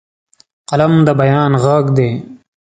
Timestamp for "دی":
1.97-2.09